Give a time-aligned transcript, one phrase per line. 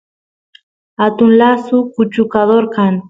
[1.05, 2.95] atun lasu kuchukador kan